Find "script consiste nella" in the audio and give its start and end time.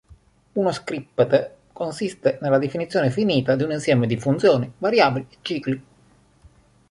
0.71-2.57